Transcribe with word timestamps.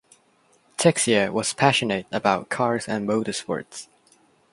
Texier 0.79 1.31
was 1.31 1.53
passionate 1.53 2.07
about 2.11 2.49
cars 2.49 2.87
and 2.87 3.07
motorsports. 3.07 3.85